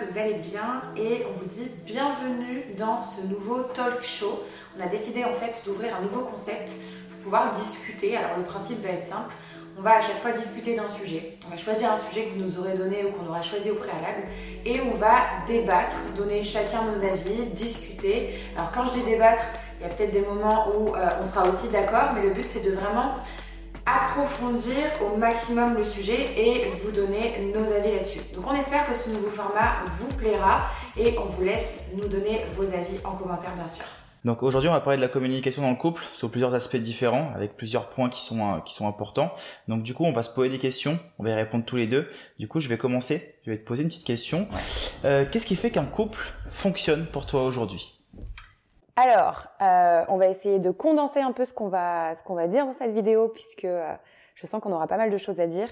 [0.00, 4.42] que vous allez bien et on vous dit bienvenue dans ce nouveau talk show.
[4.78, 6.72] On a décidé en fait d'ouvrir un nouveau concept
[7.10, 8.16] pour pouvoir discuter.
[8.16, 9.34] Alors le principe va être simple.
[9.78, 11.36] On va à chaque fois discuter d'un sujet.
[11.46, 13.74] On va choisir un sujet que vous nous aurez donné ou qu'on aura choisi au
[13.74, 14.22] préalable
[14.64, 15.16] et on va
[15.46, 18.38] débattre, donner chacun nos avis, discuter.
[18.56, 19.42] Alors quand je dis débattre,
[19.80, 22.46] il y a peut-être des moments où euh, on sera aussi d'accord, mais le but
[22.48, 23.16] c'est de vraiment
[23.96, 28.20] approfondir au maximum le sujet et vous donner nos avis là-dessus.
[28.34, 30.66] Donc on espère que ce nouveau format vous plaira
[30.96, 33.84] et on vous laisse nous donner vos avis en commentaire bien sûr.
[34.24, 37.32] Donc aujourd'hui, on va parler de la communication dans le couple sur plusieurs aspects différents,
[37.34, 39.32] avec plusieurs points qui sont euh, qui sont importants.
[39.66, 41.86] Donc du coup, on va se poser des questions, on va y répondre tous les
[41.86, 42.06] deux.
[42.38, 43.34] Du coup, je vais commencer.
[43.46, 44.46] Je vais te poser une petite question.
[45.06, 47.99] Euh, Qu'est-ce qui fait qu'un couple fonctionne pour toi aujourd'hui?
[48.96, 52.48] Alors, euh, on va essayer de condenser un peu ce qu'on va, ce qu'on va
[52.48, 53.92] dire dans cette vidéo, puisque euh,
[54.34, 55.68] je sens qu'on aura pas mal de choses à dire.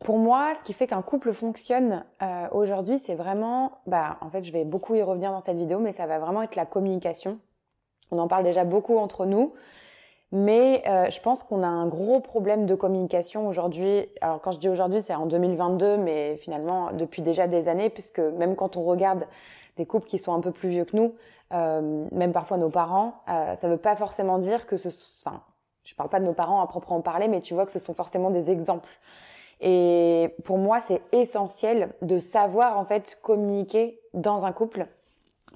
[0.00, 4.44] Pour moi, ce qui fait qu'un couple fonctionne euh, aujourd'hui, c'est vraiment, bah, en fait,
[4.44, 7.38] je vais beaucoup y revenir dans cette vidéo, mais ça va vraiment être la communication.
[8.10, 9.52] On en parle déjà beaucoup entre nous,
[10.30, 14.08] mais je pense qu'on a un gros problème de communication aujourd'hui.
[14.20, 18.20] Alors, quand je dis aujourd'hui, c'est en 2022, mais finalement depuis déjà des années, puisque
[18.20, 19.26] même quand on regarde
[19.76, 21.14] des couples qui sont un peu plus vieux que nous,
[21.52, 24.88] euh, même parfois nos parents, euh, ça ne veut pas forcément dire que ce,
[25.24, 25.42] enfin,
[25.84, 27.94] je parle pas de nos parents à proprement parler, mais tu vois que ce sont
[27.94, 28.88] forcément des exemples.
[29.60, 34.86] Et pour moi, c'est essentiel de savoir en fait communiquer dans un couple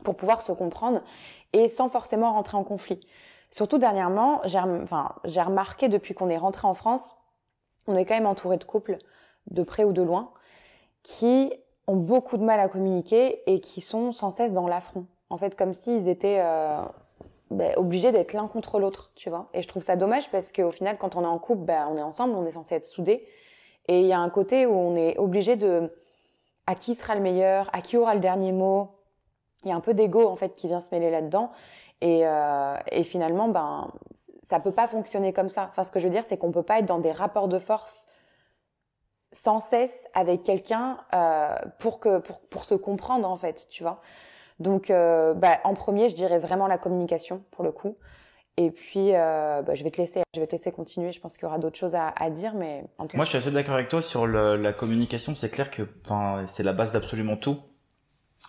[0.05, 1.03] pour pouvoir se comprendre
[1.53, 3.01] et sans forcément rentrer en conflit.
[3.51, 7.17] Surtout dernièrement, j'ai enfin, remarqué depuis qu'on est rentré en France,
[7.87, 8.99] on est quand même entouré de couples
[9.51, 10.31] de près ou de loin
[11.03, 11.53] qui
[11.87, 15.07] ont beaucoup de mal à communiquer et qui sont sans cesse dans l'affront.
[15.31, 16.83] En fait, comme s'ils étaient euh,
[17.51, 19.49] ben, obligés d'être l'un contre l'autre, tu vois.
[19.55, 21.97] Et je trouve ça dommage parce qu'au final, quand on est en couple, ben, on
[21.97, 23.27] est ensemble, on est censé être soudés.
[23.89, 25.93] Et il y a un côté où on est obligé de
[26.67, 28.91] à qui sera le meilleur, à qui aura le dernier mot.
[29.65, 31.51] Il y a un peu d'ego en fait qui vient se mêler là-dedans.
[32.01, 33.91] Et, euh, finalement, ben,
[34.43, 35.67] ça peut pas fonctionner comme ça.
[35.71, 37.59] Enfin, ce que je veux dire, c'est qu'on peut pas être dans des rapports de
[37.59, 38.07] force
[39.33, 44.01] sans cesse avec quelqu'un euh, pour que pour, pour se comprendre en fait, tu vois.
[44.61, 47.97] Donc, euh, bah, en premier, je dirais vraiment la communication pour le coup.
[48.59, 51.13] Et puis, euh, bah, je vais te laisser, je vais te laisser continuer.
[51.13, 53.31] Je pense qu'il y aura d'autres choses à, à, dire, mais en tout moi, je
[53.31, 55.35] suis assez d'accord avec toi sur le, la communication.
[55.35, 55.83] C'est clair que,
[56.47, 57.59] c'est la base d'absolument tout.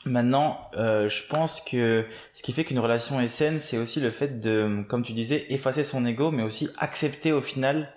[0.06, 4.10] Maintenant, euh, je pense que ce qui fait qu'une relation est saine, c'est aussi le
[4.10, 7.90] fait de, comme tu disais, effacer son ego, mais aussi accepter au final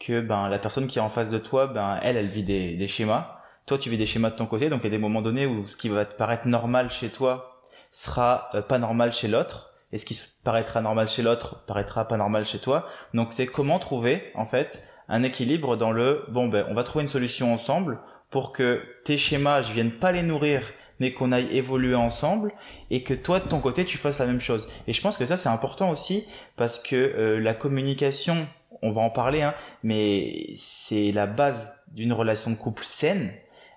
[0.00, 2.74] que ben la personne qui est en face de toi, ben elle, elle vit des,
[2.76, 3.36] des schémas.
[3.66, 5.46] Toi, tu vis des schémas de ton côté, donc il y a des moments donnés
[5.46, 7.59] où ce qui va te paraître normal chez toi
[7.92, 12.16] sera euh, pas normal chez l'autre, et ce qui paraîtra normal chez l'autre paraîtra pas
[12.16, 12.86] normal chez toi.
[13.14, 17.02] Donc c'est comment trouver en fait un équilibre dans le bon ben on va trouver
[17.02, 17.98] une solution ensemble
[18.30, 20.62] pour que tes schémas je vienne pas les nourrir
[21.00, 22.52] mais qu'on aille évoluer ensemble
[22.90, 24.68] et que toi de ton côté tu fasses la même chose.
[24.86, 28.46] Et je pense que ça c'est important aussi parce que euh, la communication
[28.82, 33.32] on va en parler, hein, mais c'est la base d'une relation de couple saine.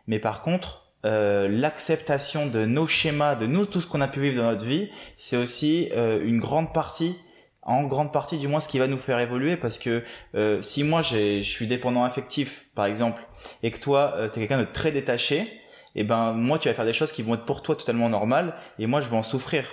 [0.07, 4.22] Mais par contre, euh, l'acceptation de nos schémas, de nous, tout ce qu'on a pu
[4.22, 7.18] vivre dans notre vie, c'est aussi euh, une grande partie,
[7.62, 9.58] en grande partie du moins, ce qui va nous faire évoluer.
[9.58, 10.03] Parce que
[10.36, 13.24] euh, si moi, je suis dépendant affectif, par exemple,
[13.64, 15.59] et que toi, tu es quelqu'un de très détaché,
[15.96, 18.09] et eh ben moi, tu vas faire des choses qui vont être pour toi totalement
[18.09, 19.66] normales, et moi, je vais en souffrir.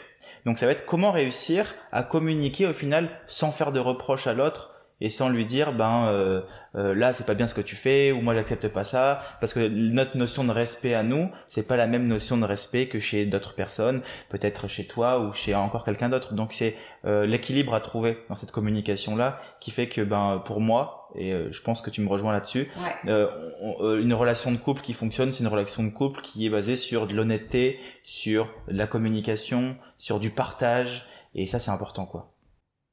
[0.45, 4.35] Donc ça va être comment réussir à communiquer au final sans faire de reproches à
[4.35, 6.43] l'autre, et sans lui dire ben euh,
[6.77, 9.22] euh, là c'est pas bien ce que tu fais ou moi j'accepte pas ça.
[9.41, 12.87] Parce que notre notion de respect à nous c'est pas la même notion de respect
[12.87, 16.34] que chez d'autres personnes peut-être chez toi ou chez encore quelqu'un d'autre.
[16.34, 20.61] Donc c'est euh, l'équilibre à trouver dans cette communication là qui fait que ben pour
[20.61, 22.71] moi et euh, je pense que tu me rejoins là-dessus
[23.05, 27.06] une relation de couple qui fonctionne c'est une relation de couple qui est basée sur
[27.06, 31.06] de l'honnêteté sur de la communication sur du partage.
[31.34, 32.32] Et ça c'est important quoi.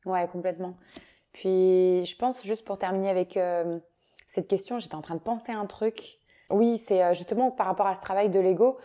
[0.06, 0.78] Ouais complètement
[1.38, 3.78] puis, je pense, juste pour terminer avec euh,
[4.25, 6.18] cette question, j'étais en train de penser à un truc.
[6.50, 8.80] Oui, c'est euh, justement par rapport à ce travail de l'ego.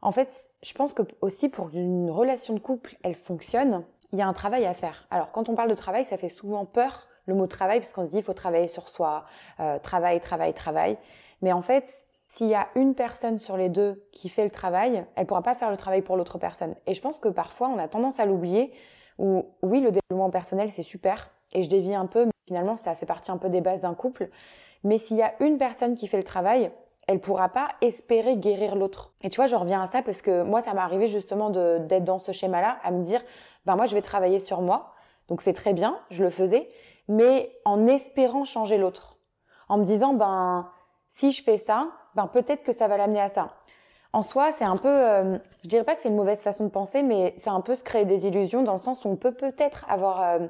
[0.00, 4.22] En fait, je pense que aussi pour qu'une relation de couple, elle fonctionne, il y
[4.22, 5.06] a un travail à faire.
[5.12, 8.04] Alors, quand on parle de travail, ça fait souvent peur, le mot travail, parce qu'on
[8.04, 9.24] se dit, il faut travailler sur soi,
[9.60, 10.98] euh, travail, travail, travail.
[11.40, 15.06] Mais en fait, s'il y a une personne sur les deux qui fait le travail,
[15.14, 16.74] elle pourra pas faire le travail pour l'autre personne.
[16.88, 18.72] Et je pense que parfois, on a tendance à l'oublier,
[19.18, 22.94] ou oui, le développement personnel, c'est super, et je dévie un peu, mais finalement, ça
[22.94, 24.28] fait partie un peu des bases d'un couple.
[24.84, 26.70] Mais s'il y a une personne qui fait le travail,
[27.08, 29.12] elle pourra pas espérer guérir l'autre.
[29.22, 32.04] Et tu vois, je reviens à ça parce que moi, ça m'est arrivé justement d'être
[32.04, 33.20] dans ce schéma-là, à me dire,
[33.66, 34.94] ben moi, je vais travailler sur moi.
[35.28, 36.68] Donc c'est très bien, je le faisais,
[37.08, 39.18] mais en espérant changer l'autre.
[39.68, 40.68] En me disant, ben,
[41.08, 43.54] si je fais ça, ben peut-être que ça va l'amener à ça.
[44.12, 46.70] en soi, c'est un peu, euh, je dirais pas que c'est une mauvaise façon de
[46.70, 49.32] penser, mais c'est un peu se créer des illusions dans le sens où on peut
[49.32, 50.46] peut-être avoir euh,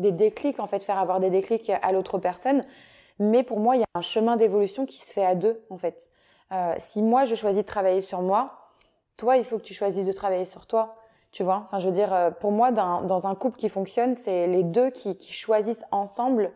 [0.00, 2.64] des déclics, en fait, faire avoir des déclics à l'autre personne.
[3.18, 5.78] Mais pour moi, il y a un chemin d'évolution qui se fait à deux, en
[5.78, 6.10] fait.
[6.52, 8.70] Euh, si moi, je choisis de travailler sur moi,
[9.16, 10.92] toi, il faut que tu choisisses de travailler sur toi.
[11.30, 14.14] Tu vois Enfin, je veux dire, euh, pour moi, dans, dans un couple qui fonctionne,
[14.14, 16.50] c'est les deux qui, qui choisissent ensemble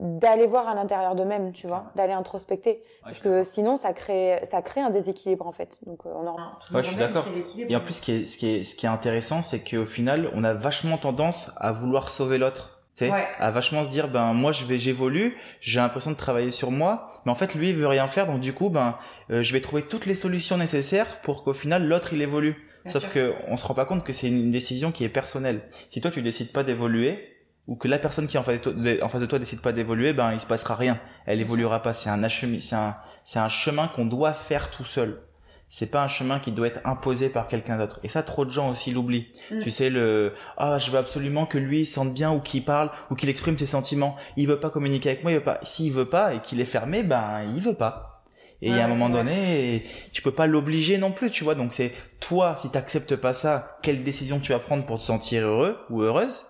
[0.00, 4.60] d'aller voir à l'intérieur d'eux-mêmes, tu vois, d'aller introspecter, parce que sinon ça crée ça
[4.60, 5.80] crée un déséquilibre en fait.
[5.86, 6.36] Donc euh, on en.
[6.72, 7.24] Ouais, je suis d'accord.
[7.56, 9.86] Et en plus, ce qui est ce qui est ce qui est intéressant, c'est qu'au
[9.86, 12.73] final, on a vachement tendance à vouloir sauver l'autre.
[12.96, 13.26] Tu sais, Ouais.
[13.40, 17.10] à vachement se dire ben moi je vais j'évolue, j'ai l'impression de travailler sur moi,
[17.26, 18.96] mais en fait lui il veut rien faire donc du coup ben
[19.30, 22.54] euh, je vais trouver toutes les solutions nécessaires pour qu'au final l'autre il évolue.
[22.84, 23.12] Bien Sauf sûr.
[23.12, 25.62] que on se rend pas compte que c'est une décision qui est personnelle.
[25.90, 27.30] Si toi tu décides pas d'évoluer
[27.66, 29.60] ou que la personne qui est en face de toi, en face de toi décide
[29.62, 31.00] pas d'évoluer, ben il se passera rien.
[31.26, 31.94] Elle évoluera pas.
[31.94, 32.94] C'est un c'est un
[33.24, 35.20] c'est un chemin qu'on doit faire tout seul.
[35.68, 37.98] C'est pas un chemin qui doit être imposé par quelqu'un d'autre.
[38.04, 39.26] Et ça, trop de gens aussi l'oublient.
[39.50, 39.60] Mm.
[39.62, 43.16] Tu sais le ah je veux absolument que lui sente bien ou qu'il parle ou
[43.16, 44.16] qu'il exprime ses sentiments.
[44.36, 45.58] Il veut pas communiquer avec moi, il veut pas.
[45.62, 48.14] S'il veut pas et qu'il est fermé, ben il veut pas.
[48.62, 49.18] Et a un moment vrai.
[49.18, 51.54] donné, tu peux pas l'obliger non plus, tu vois.
[51.54, 55.46] Donc c'est toi, si t'acceptes pas ça, quelle décision tu vas prendre pour te sentir
[55.46, 56.46] heureux ou heureuse?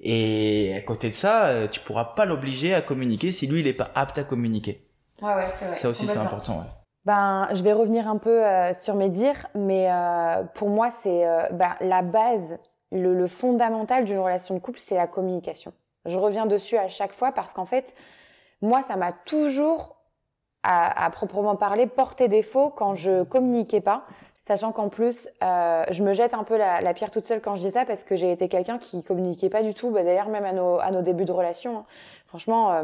[0.00, 3.66] Et à côté de ça, euh, tu pourras pas l'obliger à communiquer si lui il
[3.66, 4.82] est pas apte à communiquer.
[5.20, 5.74] Ouais, ouais, c'est vrai.
[5.74, 6.60] ça aussi c'est important.
[6.60, 6.66] Ouais.
[7.08, 11.26] Ben, je vais revenir un peu euh, sur mes dires, mais euh, pour moi, c'est
[11.26, 12.58] euh, ben, la base,
[12.92, 15.72] le, le fondamental d'une relation de couple, c'est la communication.
[16.04, 17.94] Je reviens dessus à chaque fois parce qu'en fait,
[18.60, 19.96] moi, ça m'a toujours,
[20.62, 24.04] à, à proprement parler, porté défaut quand je communiquais pas.
[24.46, 27.54] Sachant qu'en plus, euh, je me jette un peu la, la pierre toute seule quand
[27.54, 29.88] je dis ça parce que j'ai été quelqu'un qui communiquait pas du tout.
[29.90, 31.84] Bah, D'ailleurs, même à nos, à nos débuts de relation, hein.
[32.26, 32.82] franchement, euh,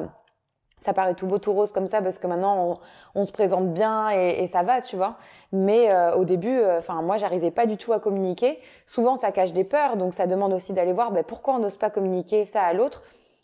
[0.84, 2.78] ça paraît tout beau, tout rose comme ça parce que maintenant
[3.14, 5.16] on, on se présente bien et, et ça va, tu vois.
[5.52, 8.58] Mais euh, au début, enfin moi, j'arrivais pas du tout à communiquer.
[8.86, 11.76] Souvent, ça cache des peurs, donc ça demande aussi d'aller voir bah, pourquoi on n'ose
[11.76, 13.02] pas communiquer ça à l'autre.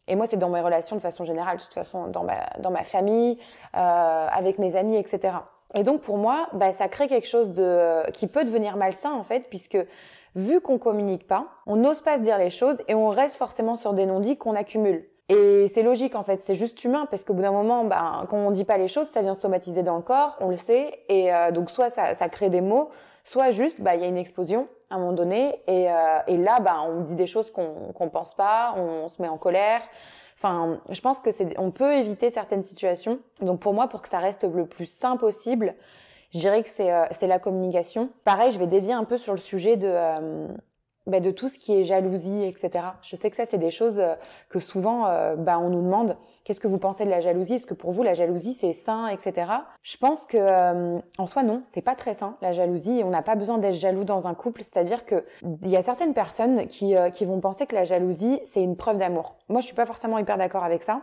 [0.08, 2.70] Et moi, c'est dans mes relations de façon générale, de toute façon, dans ma, dans
[2.70, 3.38] ma famille,
[3.76, 5.34] euh, avec mes amis, etc.
[5.74, 9.22] Et donc, pour moi, bah, ça crée quelque chose de, qui peut devenir malsain, en
[9.22, 9.78] fait, puisque
[10.34, 13.76] vu qu'on communique pas, on n'ose pas se dire les choses et on reste forcément
[13.76, 15.06] sur des non-dits qu'on accumule.
[15.32, 18.36] Et c'est logique, en fait, c'est juste humain, parce qu'au bout d'un moment, bah, quand
[18.36, 21.32] on dit pas les choses, ça vient somatiser dans le corps, on le sait, et
[21.32, 22.90] euh, donc soit ça, ça crée des mots,
[23.22, 26.36] soit juste, bah, il y a une explosion à un moment donné, et, euh, et
[26.36, 29.82] là, bah, on dit des choses qu'on qu'on pense pas, on se met en colère.
[30.36, 33.20] Enfin, je pense que c'est, on peut éviter certaines situations.
[33.40, 35.74] Donc pour moi, pour que ça reste le plus sain possible,
[36.32, 38.08] je dirais que c'est euh, c'est la communication.
[38.24, 40.48] Pareil, je vais dévier un peu sur le sujet de euh,
[41.10, 42.84] bah, de tout ce qui est jalousie, etc.
[43.02, 44.14] Je sais que ça, c'est des choses euh,
[44.48, 46.16] que souvent, euh, bah, on nous demande.
[46.44, 47.54] Qu'est-ce que vous pensez de la jalousie?
[47.54, 49.52] Est-ce que pour vous, la jalousie, c'est sain, etc.
[49.82, 53.02] Je pense que, euh, en soi, non, c'est pas très sain la jalousie.
[53.04, 54.62] On n'a pas besoin d'être jaloux dans un couple.
[54.62, 55.24] C'est-à-dire que
[55.62, 59.34] il y a certaines personnes qui vont penser que la jalousie, c'est une preuve d'amour.
[59.48, 61.00] Moi, je suis pas forcément hyper d'accord avec ça.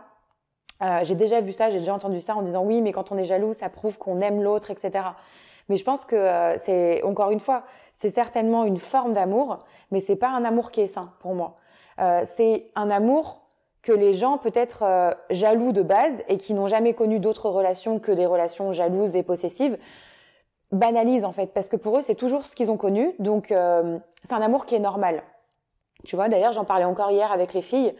[1.02, 3.24] J'ai déjà vu ça, j'ai déjà entendu ça en disant oui, mais quand on est
[3.24, 5.04] jaloux, ça prouve qu'on aime l'autre, etc.
[5.68, 9.58] Mais je pense que euh, c'est encore une fois, c'est certainement une forme d'amour,
[9.90, 11.56] mais c'est pas un amour qui est sain pour moi.
[12.00, 13.42] Euh, c'est un amour
[13.82, 17.98] que les gens peut-être euh, jaloux de base et qui n'ont jamais connu d'autres relations
[17.98, 19.78] que des relations jalouses et possessives
[20.72, 23.98] banalisent en fait, parce que pour eux c'est toujours ce qu'ils ont connu, donc euh,
[24.24, 25.22] c'est un amour qui est normal.
[26.04, 27.94] Tu vois, d'ailleurs j'en parlais encore hier avec les filles.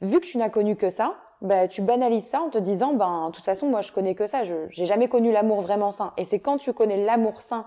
[0.00, 3.28] Vu que tu n'as connu que ça, bah, tu banalises ça en te disant, ben,
[3.28, 4.44] de toute façon, moi, je connais que ça.
[4.44, 6.12] Je j'ai jamais connu l'amour vraiment sain.
[6.16, 7.66] Et c'est quand tu connais l'amour sain,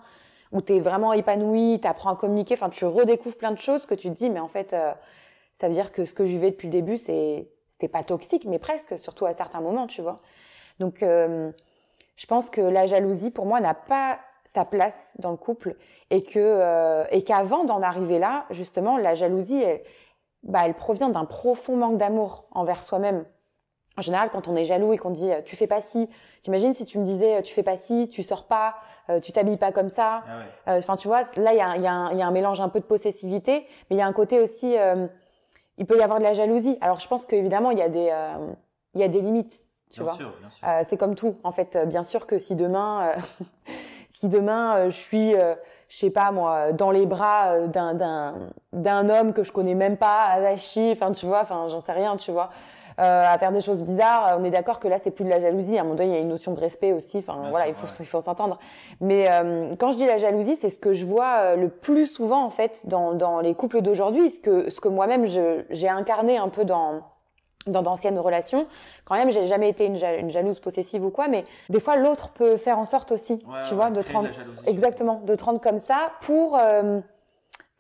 [0.52, 3.86] où tu es vraiment épanoui, tu apprends à communiquer, enfin, tu redécouvres plein de choses
[3.86, 4.92] que tu te dis, mais en fait, euh,
[5.60, 8.46] ça veut dire que ce que je vivais depuis le début, c'est c'était pas toxique,
[8.46, 10.18] mais presque, surtout à certains moments, tu vois.
[10.80, 11.50] Donc, euh,
[12.18, 14.20] je pense que la jalousie, pour moi, n'a pas
[14.54, 15.76] sa place dans le couple
[16.10, 19.82] et que euh, et qu'avant d'en arriver là, justement, la jalousie, elle,
[20.44, 23.26] bah, elle provient d'un profond manque d'amour envers soi-même.
[24.00, 26.10] En général, quand on est jaloux et qu'on dit euh, tu fais pas ci,
[26.42, 28.76] t'imagines si tu me disais euh, tu fais pas ci, tu sors pas,
[29.10, 30.24] euh, tu t'habilles pas comme ça.
[30.66, 32.26] Ah Enfin, tu vois, là, il y a, il y, a un- il y a
[32.28, 35.06] un mélange un peu de possessivité, mais il y a un côté aussi, euh,
[35.78, 36.78] il peut y avoir de la jalousie.
[36.80, 38.36] Alors, je pense qu'évidemment, il y a des, euh,
[38.94, 40.14] il y a des limites, tu vois.
[40.14, 40.66] sûr, bien sûr.
[40.66, 41.78] Euh, c'est comme tout, en fait.
[41.88, 43.12] Bien sûr que si demain,
[44.14, 48.36] si demain je suis, je sais pas moi, dans les bras d'un
[48.72, 52.16] d'un homme que je connais même pas, avachi, enfin tu vois, enfin j'en sais rien,
[52.16, 52.50] tu vois,
[53.00, 55.78] à faire des choses bizarres, on est d'accord que là c'est plus de la jalousie.
[55.78, 57.20] À un moment donné, il y a une notion de respect aussi.
[57.20, 57.98] Enfin Bien voilà, sûr, il faut ouais.
[58.02, 58.60] il faut s'entendre.
[59.02, 62.08] Mais euh, quand je dis la jalousie, c'est ce que je vois euh, le plus
[62.08, 66.38] souvent en fait dans dans les couples d'aujourd'hui, ce que ce que moi-même j'ai incarné
[66.38, 67.02] un peu dans
[67.68, 68.68] dans d'anciennes relations.
[69.06, 72.58] Quand même, j'ai jamais été une, jalouse possessive ou quoi, mais des fois l'autre peut
[72.58, 74.30] faire en sorte aussi, tu vois, de te rendre
[74.66, 76.58] exactement, de te rendre comme ça pour.
[76.58, 77.00] Euh,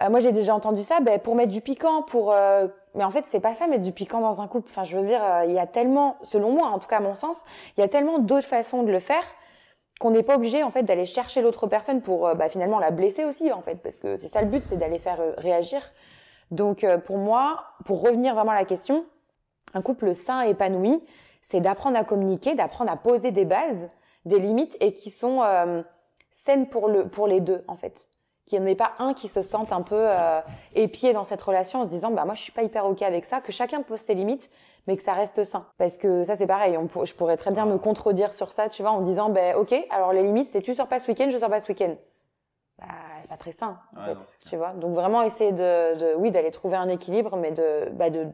[0.01, 2.31] euh, moi, j'ai déjà entendu ça, ben, pour mettre du piquant, pour.
[2.33, 4.69] Euh, mais en fait, c'est pas ça, mettre du piquant dans un couple?
[4.69, 7.15] Enfin, je veux dire, il y a tellement, selon moi, en tout cas à mon
[7.15, 7.45] sens,
[7.77, 9.23] il y a tellement d'autres façons de le faire
[9.99, 13.25] qu'on n'est pas obligé en fait d'aller chercher l'autre personne pour bah, finalement la blesser
[13.25, 15.81] aussi en fait, parce que c'est ça le but, c'est d'aller faire réagir.
[16.51, 19.05] Donc pour moi, pour revenir vraiment à la question,
[19.73, 21.03] un couple sain et épanoui,
[21.41, 23.89] c'est d'apprendre à communiquer, d'apprendre à poser des bases,
[24.25, 25.81] des limites et qui sont euh,
[26.29, 28.09] saines pour, le, pour les deux en fait.
[28.49, 30.41] Qu'il n'y en ait pas un qui se sente un peu euh,
[30.75, 33.23] épié dans cette relation en se disant bah moi je suis pas hyper ok avec
[33.23, 34.49] ça, que chacun pose ses limites,
[34.87, 35.67] mais que ça reste sain.
[35.77, 38.81] Parce que ça c'est pareil, on je pourrais très bien me contredire sur ça, tu
[38.81, 41.37] vois, en disant bah ok alors les limites c'est tu sors pas ce week-end, je
[41.37, 41.95] sors pas ce week-end.
[42.79, 42.87] Bah,
[43.21, 44.71] c'est pas très sain en fait, tu vois.
[44.73, 48.27] Donc vraiment essayer de, de oui d'aller trouver un équilibre, mais de, bah, de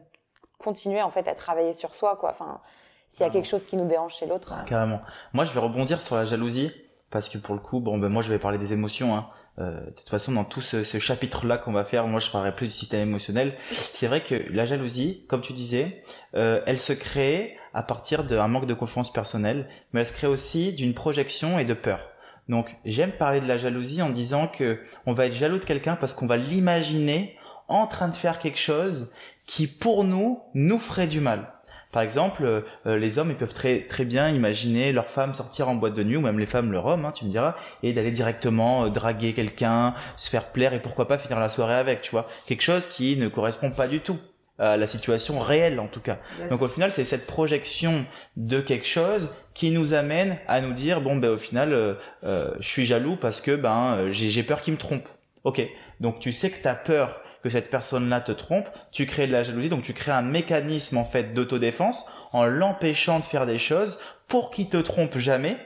[0.58, 2.60] continuer en fait à travailler sur soi quoi enfin
[3.08, 5.00] s'il y a quelque chose qui nous dérange chez l'autre carrément
[5.34, 6.72] moi je vais rebondir sur la jalousie
[7.10, 9.26] parce que pour le coup bon ben moi je vais parler des émotions hein.
[9.58, 12.30] Euh, de toute façon dans tout ce, ce chapitre là qu'on va faire moi je
[12.30, 16.02] parlerai plus du système émotionnel c'est vrai que la jalousie comme tu disais
[16.34, 20.26] euh, elle se crée à partir d'un manque de confiance personnelle mais elle se crée
[20.26, 22.00] aussi d'une projection et de peur
[22.48, 25.96] donc j'aime parler de la jalousie en disant que on va être jaloux de quelqu'un
[25.96, 27.36] parce qu'on va l'imaginer
[27.68, 29.12] en train de faire quelque chose
[29.46, 31.52] qui pour nous nous ferait du mal.
[31.96, 35.70] Par exemple, euh, euh, les hommes ils peuvent très très bien imaginer leur femme sortir
[35.70, 37.94] en boîte de nuit ou même les femmes leur homme, hein, tu me diras, et
[37.94, 42.02] d'aller directement euh, draguer quelqu'un, se faire plaire et pourquoi pas finir la soirée avec,
[42.02, 44.18] tu vois, quelque chose qui ne correspond pas du tout
[44.58, 46.18] à la situation réelle en tout cas.
[46.50, 48.04] Donc au final, c'est cette projection
[48.36, 52.84] de quelque chose qui nous amène à nous dire bon ben au final, je suis
[52.84, 55.08] jaloux parce que ben j'ai peur qu'il me trompe.
[55.44, 55.66] Ok,
[56.00, 59.32] donc tu sais que tu as peur que cette personne-là te trompe, tu crées de
[59.32, 63.58] la jalousie, donc tu crées un mécanisme en fait d'autodéfense en l'empêchant de faire des
[63.58, 65.56] choses pour qu'il te trompe jamais,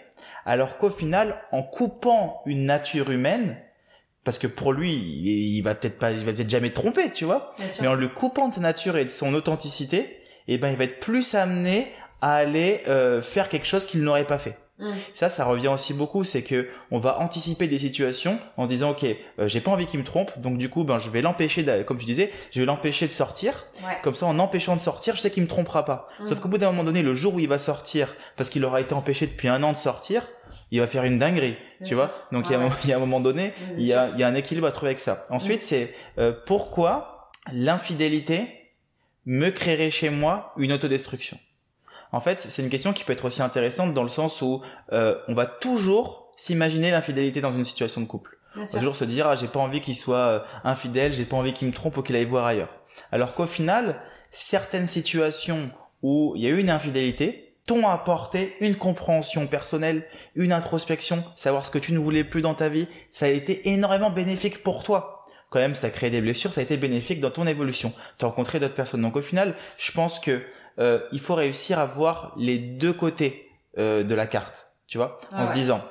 [0.45, 3.57] alors qu'au final, en coupant une nature humaine,
[4.25, 7.25] parce que pour lui, il va peut-être pas, il va peut-être jamais te tromper, tu
[7.25, 10.19] vois, mais en le coupant de sa nature et de son authenticité,
[10.49, 14.25] eh ben, il va être plus amené à aller euh, faire quelque chose qu'il n'aurait
[14.27, 14.59] pas fait.
[15.15, 19.05] Ça, ça revient aussi beaucoup, c'est que on va anticiper des situations en disant ok,
[19.05, 21.99] euh, j'ai pas envie qu'il me trompe, donc du coup, ben je vais l'empêcher, comme
[21.99, 23.67] tu disais, je vais l'empêcher de sortir.
[24.03, 26.09] Comme ça, en empêchant de sortir, je sais qu'il me trompera pas.
[26.21, 26.27] Mm.
[26.27, 28.81] Sauf qu'au bout d'un moment donné, le jour où il va sortir, parce qu'il aura
[28.81, 30.27] été empêché depuis un an de sortir,
[30.71, 32.13] il va faire une dinguerie, tu vois?
[32.33, 34.67] Donc il, y a, un moment donné, il y, a, il y a un équilibre
[34.67, 35.27] à trouver avec ça.
[35.31, 35.65] Ensuite, mm.
[35.65, 38.49] c'est euh, pourquoi l'infidélité
[39.27, 41.39] me créerait chez moi une autodestruction?
[42.13, 44.63] En fait, c'est une question qui peut être aussi intéressante dans le sens où
[44.93, 48.39] euh, on va toujours s'imaginer l'infidélité dans une situation de couple.
[48.57, 51.37] on va toujours se dire ah j'ai pas envie qu'il soit euh, infidèle, j'ai pas
[51.37, 52.75] envie qu'il me trompe ou qu'il aille voir ailleurs.
[53.13, 54.01] Alors qu'au final,
[54.33, 55.71] certaines situations
[56.03, 61.67] où il y a eu une infidélité t'ont apporté une compréhension personnelle, une introspection, savoir
[61.67, 64.83] ce que tu ne voulais plus dans ta vie, ça a été énormément bénéfique pour
[64.83, 67.93] toi quand même, ça a créé des blessures, ça a été bénéfique dans ton évolution.
[68.19, 69.03] Tu as rencontré d'autres personnes.
[69.03, 70.43] Donc au final, je pense que
[70.79, 73.49] euh, il faut réussir à voir les deux côtés
[73.79, 75.83] euh, de la carte, tu vois, en se disant,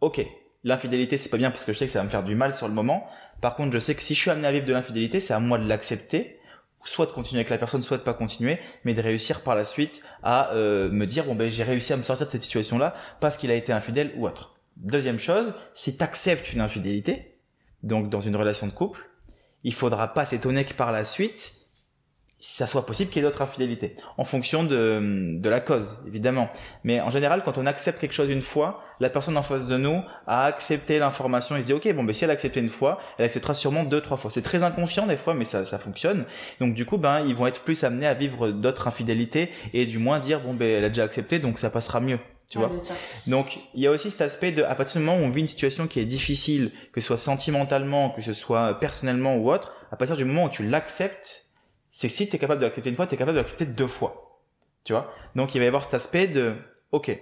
[0.00, 0.24] ok,
[0.64, 2.52] l'infidélité c'est pas bien parce que je sais que ça va me faire du mal
[2.52, 3.06] sur le moment.
[3.40, 5.38] Par contre, je sais que si je suis amené à vivre de l'infidélité, c'est à
[5.38, 6.38] moi de l'accepter,
[6.84, 9.64] soit de continuer avec la personne, soit de pas continuer, mais de réussir par la
[9.64, 12.94] suite à euh, me dire bon ben j'ai réussi à me sortir de cette situation-là
[13.20, 14.56] parce qu'il a été infidèle ou autre.
[14.76, 17.36] Deuxième chose, si tu acceptes une infidélité,
[17.82, 19.08] donc dans une relation de couple,
[19.64, 21.57] il faudra pas s'étonner que par la suite,
[22.38, 26.48] ça soit possible qu'il y ait d'autres infidélités, en fonction de, de la cause, évidemment.
[26.84, 29.76] Mais en général, quand on accepte quelque chose une fois, la personne en face de
[29.76, 32.68] nous a accepté l'information et se dit, ok, bon, ben si elle a accepté une
[32.68, 34.30] fois, elle acceptera sûrement deux, trois fois.
[34.30, 36.26] C'est très inconscient des fois, mais ça, ça fonctionne.
[36.60, 39.98] Donc du coup, ben, ils vont être plus amenés à vivre d'autres infidélités et du
[39.98, 42.18] moins dire, bon, ben, elle a déjà accepté, donc ça passera mieux.
[42.50, 42.70] Tu vois
[43.26, 45.42] Donc, il y a aussi cet aspect de, à partir du moment où on vit
[45.42, 49.74] une situation qui est difficile, que ce soit sentimentalement, que ce soit personnellement ou autre,
[49.92, 51.47] à partir du moment où tu l'acceptes,
[51.92, 53.66] c'est que si tu es capable de l'accepter une fois, tu es capable de l'accepter
[53.66, 54.40] deux fois.
[54.84, 55.12] Tu vois?
[55.34, 56.56] Donc il va y avoir cet aspect de,
[56.92, 57.18] ok,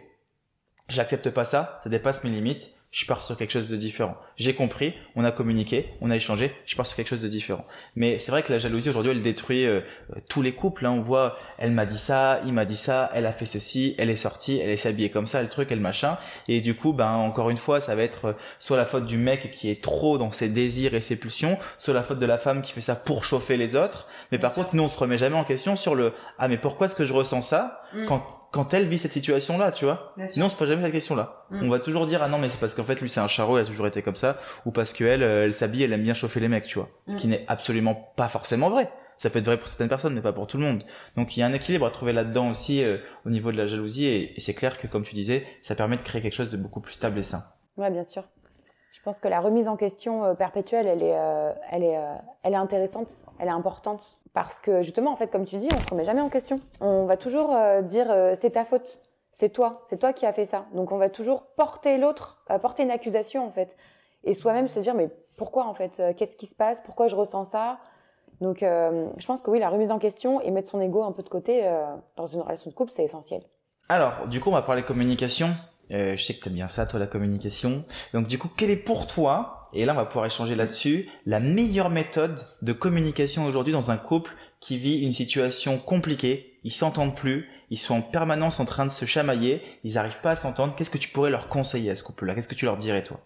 [0.89, 4.17] j'accepte pas ça, ça dépasse mes limites, je pars sur quelque chose de différent.
[4.37, 7.67] J'ai compris, on a communiqué, on a échangé, je pars sur quelque chose de différent.
[7.95, 9.83] Mais c'est vrai que la jalousie aujourd'hui, elle détruit euh,
[10.31, 10.87] tous les couples.
[10.87, 10.93] Hein.
[10.93, 14.09] On voit, elle m'a dit ça, il m'a dit ça, elle a fait ceci, elle
[14.09, 16.17] est sortie, elle est s'habillée comme ça, le truc, elle machin.
[16.49, 19.19] Et du coup, ben encore une fois, ça va être euh, soit la faute du
[19.19, 22.39] mec qui est trop dans ses désirs et ses pulsions, soit la faute de la
[22.39, 24.09] femme qui fait ça pour chauffer les autres.
[24.33, 26.87] Mais par contre, nous, on se remet jamais en question sur le ah mais pourquoi
[26.87, 28.07] est-ce que je ressens ça mm.
[28.07, 30.15] quand quand elle vit cette situation-là, tu vois.
[30.37, 31.45] Nous, on se pose jamais cette question-là.
[31.51, 31.65] Mm.
[31.65, 33.59] On va toujours dire ah non mais c'est parce qu'en fait lui c'est un charreau,
[33.59, 36.15] il a toujours été comme ça, ou parce qu'elle, elle, elle s'habille, elle aime bien
[36.15, 36.89] chauffer les mecs, tu vois.
[37.09, 37.17] Ce mm.
[37.17, 38.91] qui n'est absolument pas forcément vrai.
[39.19, 40.85] Ça peut être vrai pour certaines personnes, mais pas pour tout le monde.
[41.17, 43.67] Donc il y a un équilibre à trouver là-dedans aussi euh, au niveau de la
[43.67, 46.57] jalousie, et, c'est clair que comme tu disais, ça permet de créer quelque chose de
[46.57, 47.45] beaucoup plus stable et sain.
[47.77, 48.25] Ouais, bien sûr.
[49.07, 51.97] Je pense que la remise en question euh, perpétuelle, elle est, euh, elle est,
[52.43, 55.79] elle est intéressante, elle est importante, parce que justement, en fait, comme tu dis, on
[55.79, 56.57] se remet jamais en question.
[56.81, 58.07] On va toujours dire
[58.41, 60.65] c'est ta faute, c'est toi, c'est toi qui as fait ça.
[60.75, 63.77] Donc on va toujours porter l'autre, porter une accusation en fait,
[64.25, 67.45] et soi-même se dire mais pourquoi en fait, qu'est-ce qui se passe, pourquoi je ressens
[67.45, 67.79] ça?
[68.41, 71.13] Donc, euh, je pense que oui, la remise en question et mettre son ego un
[71.13, 71.85] peu de côté euh,
[72.17, 73.43] dans une relation de couple, c'est essentiel.
[73.89, 75.49] Alors, du coup, on va parler communication.
[75.93, 77.85] Euh, je sais que tu aimes bien ça, toi, la communication.
[78.13, 81.41] Donc, du coup, quelle est pour toi, et là, on va pouvoir échanger là-dessus, la
[81.41, 87.15] meilleure méthode de communication aujourd'hui dans un couple qui vit une situation compliquée Ils s'entendent
[87.15, 90.75] plus, ils sont en permanence en train de se chamailler, ils n'arrivent pas à s'entendre.
[90.75, 92.35] Qu'est-ce que tu pourrais leur conseiller à ce couple-là?
[92.35, 93.21] Qu'est-ce que tu leur dirais, toi?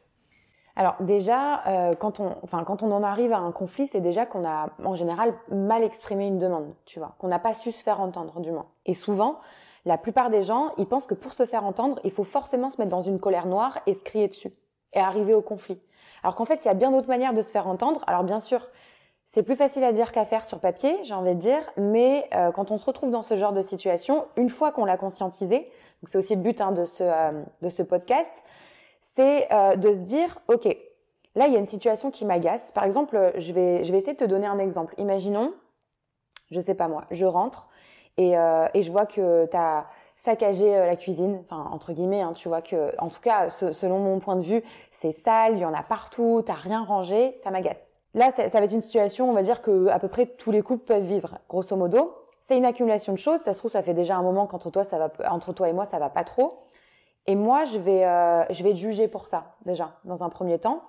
[0.76, 4.94] Alors déjà, euh, quand on en arrive à un conflit, c'est déjà qu'on a en
[4.94, 8.50] général mal exprimé une demande, tu vois, qu'on n'a pas su se faire entendre du
[8.50, 8.66] moins.
[8.86, 9.40] Et souvent,
[9.84, 12.78] la plupart des gens, ils pensent que pour se faire entendre, il faut forcément se
[12.78, 14.52] mettre dans une colère noire et se crier dessus
[14.92, 15.80] et arriver au conflit.
[16.22, 18.02] Alors qu'en fait, il y a bien d'autres manières de se faire entendre.
[18.06, 18.68] Alors bien sûr,
[19.26, 22.50] c'est plus facile à dire qu'à faire sur papier, j'ai envie de dire, mais euh,
[22.50, 25.58] quand on se retrouve dans ce genre de situation, une fois qu'on l'a conscientisé,
[26.02, 28.32] donc c'est aussi le but hein, de, ce, euh, de ce podcast,
[29.00, 30.64] c'est euh, de se dire, OK,
[31.36, 32.70] là, il y a une situation qui m'agace.
[32.74, 34.94] Par exemple, je vais, je vais essayer de te donner un exemple.
[34.98, 35.54] Imaginons,
[36.50, 37.69] je sais pas moi, je rentre
[38.16, 39.86] et, euh, et je vois que tu as
[40.20, 43.98] saccagé euh, la cuisine, enfin, entre guillemets, hein, tu vois que, en tout cas, selon
[43.98, 47.50] mon point de vue, c'est sale, il y en a partout, t'as rien rangé, ça
[47.50, 47.82] m'agace.
[48.14, 50.62] Là, ça, va être une situation, on va dire que à peu près tous les
[50.62, 52.14] couples peuvent vivre, grosso modo.
[52.40, 53.40] C'est une accumulation de choses.
[53.42, 55.72] Ça se trouve, ça fait déjà un moment qu'entre toi, ça va, entre toi et
[55.72, 56.64] moi, ça va pas trop.
[57.26, 60.58] Et moi, je vais, euh, je vais te juger pour ça, déjà, dans un premier
[60.58, 60.82] temps.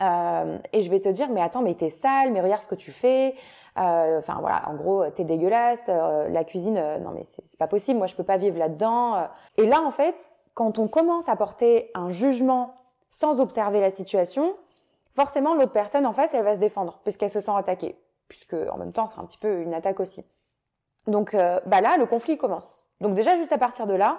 [0.00, 2.92] Et je vais te dire, mais attends, mais t'es sale, mais regarde ce que tu
[2.92, 3.34] fais.
[3.76, 5.86] Euh, enfin voilà, en gros, t'es dégueulasse.
[5.88, 7.98] la cuisine, non mais c'est pas possible.
[7.98, 9.28] Moi, je peux pas vivre là-dedans.
[9.56, 10.16] Et là, en fait,
[10.54, 12.74] quand on commence à porter un jugement
[13.10, 14.54] sans observer la situation,
[15.10, 17.96] forcément, l'autre personne en face, elle va se défendre puisqu'elle se sent attaquée,
[18.28, 20.24] puisque en même temps, c'est un petit peu une attaque aussi.
[21.06, 22.84] Donc, bah là, le conflit commence.
[23.00, 24.18] Donc déjà, juste à partir de là,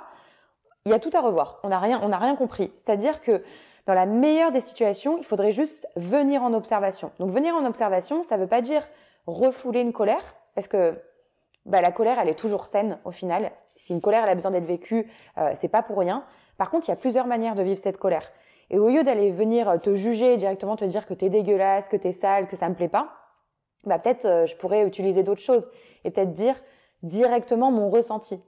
[0.85, 1.59] il y a tout à revoir.
[1.63, 2.71] On n'a rien, on n'a rien compris.
[2.77, 3.43] C'est-à-dire que
[3.85, 7.12] dans la meilleure des situations, il faudrait juste venir en observation.
[7.19, 8.88] Donc venir en observation, ça ne veut pas dire
[9.27, 10.93] refouler une colère, parce que
[11.65, 13.51] bah, la colère, elle est toujours saine au final.
[13.75, 16.23] Si une colère, elle a besoin d'être vécue, euh, c'est pas pour rien.
[16.58, 18.29] Par contre, il y a plusieurs manières de vivre cette colère.
[18.69, 21.97] Et au lieu d'aller venir te juger directement, te dire que tu es dégueulasse, que
[21.97, 23.10] tu es sale, que ça me plaît pas,
[23.86, 25.67] bah peut-être euh, je pourrais utiliser d'autres choses
[26.03, 26.55] et peut-être dire
[27.01, 28.41] directement mon ressenti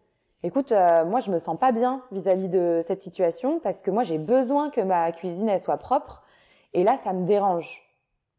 [0.44, 4.04] écoute, euh, moi je me sens pas bien vis-à-vis de cette situation parce que moi
[4.04, 6.24] j'ai besoin que ma cuisine elle soit propre
[6.74, 7.84] et là ça me dérange.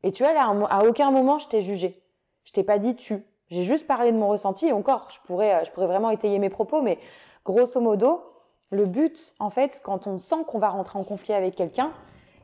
[0.02, 2.01] Et tu vois là à aucun moment je t'ai jugé.
[2.44, 3.24] Je t'ai pas dit tu.
[3.48, 6.38] J'ai juste parlé de mon ressenti et encore je pourrais euh, je pourrais vraiment étayer
[6.38, 6.98] mes propos mais
[7.44, 8.22] grosso modo
[8.70, 11.92] le but en fait quand on sent qu'on va rentrer en conflit avec quelqu'un,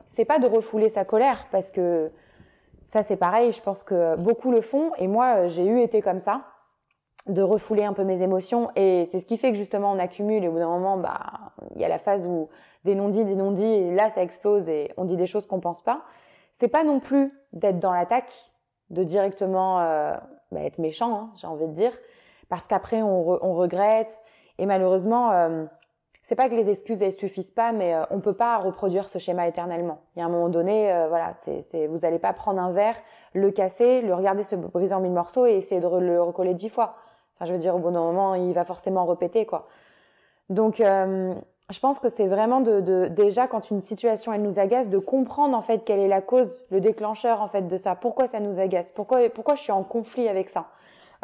[0.06, 2.11] c'est pas de refouler sa colère parce que
[2.87, 6.20] ça c'est pareil, je pense que beaucoup le font et moi j'ai eu été comme
[6.20, 6.42] ça
[7.26, 10.44] de refouler un peu mes émotions et c'est ce qui fait que justement on accumule
[10.44, 12.48] et au bout d'un moment bah il y a la phase où
[12.84, 15.82] des non-dits des non-dits et là ça explose et on dit des choses qu'on pense
[15.82, 16.02] pas
[16.52, 18.32] c'est pas non plus d'être dans l'attaque
[18.90, 20.14] de directement euh,
[20.53, 21.92] bah, être méchant hein, j'ai envie de dire.
[22.48, 24.22] Parce qu'après on, regrette.
[24.59, 25.64] Et malheureusement euh,
[26.22, 29.18] c'est pas que les excuses elles suffisent pas mais euh, on peut pas reproduire ce
[29.18, 30.01] schéma éternellement.
[30.16, 32.96] Il y a un moment donné euh, voilà c'est vous allez pas prendre un verre
[33.35, 36.68] le casser le regarder se briser en mille morceaux et essayer de le recoller dix
[36.70, 36.96] fois.
[37.38, 39.68] Enfin, je veux dire, au bout d'un moment, il va forcément répéter, quoi.
[40.51, 40.83] Donc,
[41.70, 44.98] je pense que c'est vraiment de, de, déjà quand une situation elle nous agace, de
[44.98, 47.94] comprendre en fait quelle est la cause, le déclencheur en fait de ça.
[47.94, 48.90] Pourquoi ça nous agace?
[48.94, 50.66] Pourquoi pourquoi je suis en conflit avec ça,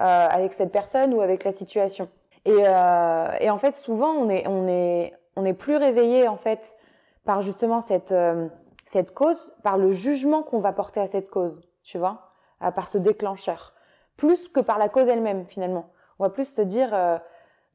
[0.01, 2.09] euh, avec cette personne ou avec la situation?
[2.45, 6.37] Et, euh, et en fait, souvent, on est on est on est plus réveillé en
[6.37, 6.77] fait
[7.25, 8.49] par justement cette euh,
[8.85, 12.31] cette cause, par le jugement qu'on va porter à cette cause, tu vois,
[12.77, 13.73] par ce déclencheur,
[14.19, 15.87] plus que par la cause elle-même finalement.
[16.19, 17.19] On va plus se dire, euh,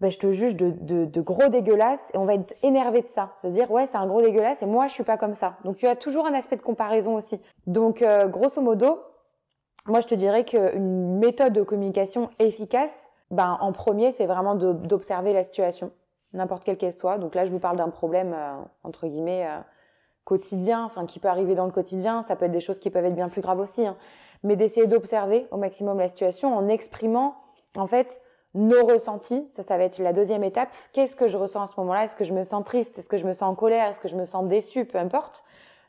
[0.02, 3.08] ben, je te juge de, de, de, gros dégueulasse et on va être énervé de
[3.08, 3.34] ça.
[3.42, 5.58] Se dire, ouais, c'est un gros dégueulasse et moi, je suis pas comme ça.
[5.66, 7.40] Donc, il y a toujours un aspect de comparaison aussi.
[7.68, 9.02] Donc, euh, grosso modo,
[9.86, 15.34] moi, je te dirais qu'une méthode de communication efficace, ben, en premier, c'est vraiment d'observer
[15.34, 15.92] la situation,
[16.34, 17.18] n'importe quelle qu'elle soit.
[17.18, 19.48] Donc là, je vous parle d'un problème, euh, entre guillemets,
[20.24, 22.24] quotidien, enfin, qui peut arriver dans le quotidien.
[22.24, 23.86] Ça peut être des choses qui peuvent être bien plus graves aussi.
[23.86, 23.98] Hein.
[24.44, 27.36] Mais d'essayer d'observer au maximum la situation en exprimant,
[27.76, 28.22] en fait,
[28.54, 30.70] nos ressentis, ça, ça va être la deuxième étape.
[30.94, 32.06] Qu'est-ce que je ressens à ce moment-là?
[32.06, 32.98] Est-ce que je me sens triste?
[32.98, 33.88] Est-ce que je me sens en colère?
[33.88, 34.86] Est-ce que je me sens déçue?
[34.86, 35.44] Peu importe.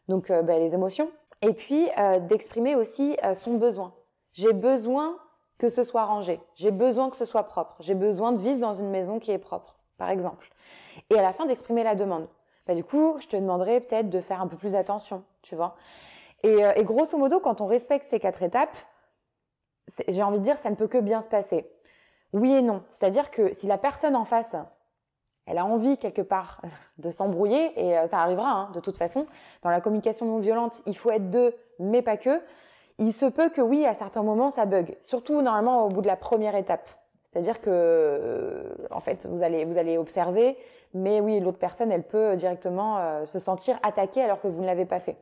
[0.09, 1.11] Donc, euh, ben, les émotions.
[1.43, 3.95] Et puis, euh, d'exprimer aussi euh, son besoin.
[4.33, 5.17] J'ai besoin
[5.59, 6.41] que ce soit rangé.
[6.55, 7.77] J'ai besoin que ce soit propre.
[7.81, 10.51] J'ai besoin de vivre dans une maison qui est propre, par exemple.
[11.09, 12.29] Et à la fin d'exprimer la demande.
[12.67, 15.77] Bah, du coup, je te demanderai peut-être de faire un peu plus attention, tu vois.
[16.43, 18.75] Et, et grosso modo, quand on respecte ces quatre étapes,
[20.09, 21.69] j'ai envie de dire, ça ne peut que bien se passer.
[22.33, 22.83] Oui et non.
[22.89, 24.55] C'est-à-dire que si la personne en face,
[25.47, 26.61] elle a envie quelque part
[26.99, 29.27] de s'embrouiller, et euh, ça arrivera hein, de toute façon,
[29.63, 32.41] dans la communication non violente, il faut être deux, mais pas que.
[32.99, 34.97] Il se peut que oui, à certains moments, ça bug.
[35.03, 36.89] Surtout normalement au bout de la première étape.
[37.25, 40.57] C'est-à-dire que, euh, en fait, vous allez, vous allez observer,
[40.95, 44.67] mais oui, l'autre personne, elle peut directement euh, se sentir attaquée alors que vous ne
[44.67, 45.17] l'avez pas fait.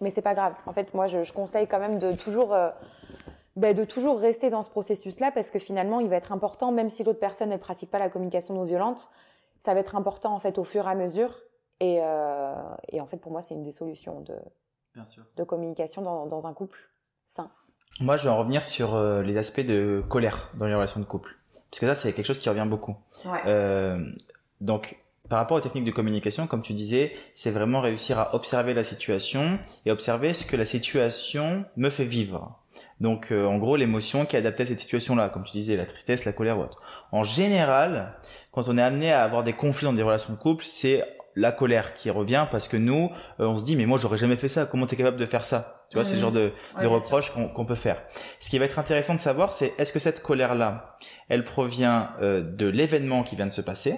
[0.00, 0.54] Mais c'est pas grave.
[0.66, 2.54] En fait, moi, je, je conseille quand même de toujours
[3.58, 6.90] ben, de toujours rester dans ce processus-là parce que finalement, il va être important, même
[6.90, 9.08] si l'autre personne ne pratique pas la communication non violente,
[9.60, 11.34] ça va être important en fait au fur et à mesure.
[11.80, 12.54] Et, euh,
[12.88, 14.36] et en fait, pour moi, c'est une des solutions de,
[15.36, 16.78] de communication dans, dans, un couple
[17.26, 17.50] sain.
[18.00, 21.04] Moi, je vais en revenir sur euh, les aspects de colère dans les relations de
[21.04, 21.36] couple.
[21.70, 22.96] Parce que ça, c'est quelque chose qui revient beaucoup.
[23.24, 23.40] Ouais.
[23.46, 24.04] Euh,
[24.60, 28.72] donc, par rapport aux techniques de communication, comme tu disais, c'est vraiment réussir à observer
[28.72, 32.58] la situation et observer ce que la situation me fait vivre.
[33.00, 35.86] Donc, euh, en gros, l'émotion qui est adaptée à cette situation-là, comme tu disais, la
[35.86, 36.80] tristesse, la colère ou autre.
[37.12, 38.14] En général,
[38.52, 41.04] quand on est amené à avoir des conflits dans des relations de couple, c'est
[41.36, 44.36] la colère qui revient parce que nous, euh, on se dit, mais moi, j'aurais jamais
[44.36, 44.66] fait ça.
[44.66, 45.84] Comment tu es capable de faire ça?
[45.90, 48.02] Tu vois, c'est le genre de, de reproche qu'on peut faire.
[48.40, 50.98] Ce qui va être intéressant de savoir, c'est est-ce que cette colère-là,
[51.30, 53.94] elle provient euh, de l'événement qui vient de se passer?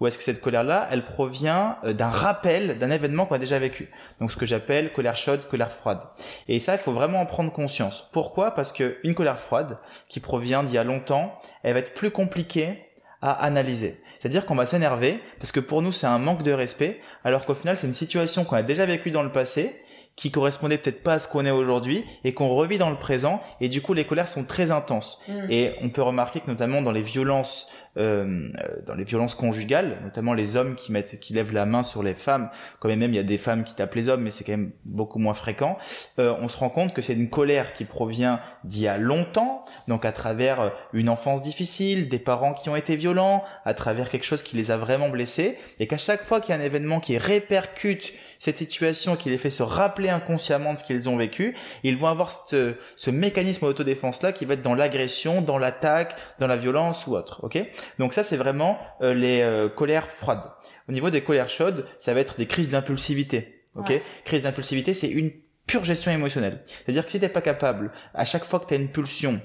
[0.00, 3.58] Ou est-ce que cette colère-là, elle provient euh, d'un rappel d'un événement qu'on a déjà
[3.58, 6.00] vécu Donc ce que j'appelle colère chaude, colère froide.
[6.48, 8.08] Et ça, il faut vraiment en prendre conscience.
[8.12, 8.52] Pourquoi?
[8.52, 9.78] Parce que une colère froide
[10.08, 12.78] qui provient d'il y a longtemps, elle va être plus compliquée
[13.20, 14.00] à analyser.
[14.18, 17.54] C'est-à-dire qu'on va s'énerver parce que pour nous c'est un manque de respect, alors qu'au
[17.54, 19.81] final c'est une situation qu'on a déjà vécue dans le passé
[20.16, 23.40] qui correspondait peut-être pas à ce qu'on est aujourd'hui et qu'on revit dans le présent
[23.60, 25.50] et du coup les colères sont très intenses mmh.
[25.50, 28.48] et on peut remarquer que notamment dans les violences euh,
[28.86, 32.14] dans les violences conjugales, notamment les hommes qui mettent, qui lèvent la main sur les
[32.14, 32.48] femmes,
[32.80, 34.72] quand même il y a des femmes qui tapent les hommes, mais c'est quand même
[34.86, 35.76] beaucoup moins fréquent.
[36.18, 39.66] Euh, on se rend compte que c'est une colère qui provient d'il y a longtemps,
[39.88, 44.08] donc à travers euh, une enfance difficile, des parents qui ont été violents, à travers
[44.08, 46.64] quelque chose qui les a vraiment blessés, et qu'à chaque fois qu'il y a un
[46.64, 51.16] événement qui répercute cette situation, qui les fait se rappeler inconsciemment de ce qu'ils ont
[51.16, 55.58] vécu, ils vont avoir ce, ce mécanisme d'autodéfense là qui va être dans l'agression, dans
[55.58, 57.44] l'attaque, dans la violence ou autre.
[57.44, 57.64] Ok?
[58.00, 60.42] Donc ça c'est vraiment euh, les euh, colères froides.
[60.88, 63.62] Au niveau des colères chaudes, ça va être des crises d'impulsivité.
[63.76, 63.92] Ok?
[64.24, 65.30] Crise d'impulsivité, c'est une
[65.68, 66.64] pure gestion émotionnelle.
[66.66, 69.40] C'est-à-dire que si t'es pas capable, à chaque fois que tu as une pulsion,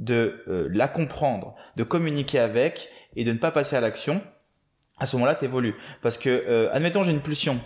[0.00, 4.20] de euh, la comprendre, de communiquer avec et de ne pas passer à l'action,
[4.98, 5.76] à ce moment-là, tu évolues.
[6.02, 7.60] Parce que, admettons, j'ai une pulsion,